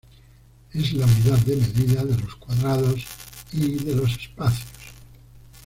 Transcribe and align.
Es 0.73 0.93
la 0.93 1.05
unidad 1.05 1.37
de 1.45 1.57
medida 1.57 2.03
de 2.03 2.17
los 2.17 2.33
cuadrados 2.37 3.05
y 3.53 3.83
de 3.85 3.93
los 3.93 4.09
espacios. 4.17 4.67